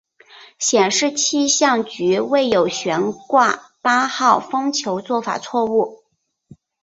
[0.57, 5.99] 显示气象局未有悬挂八号风球做法错误。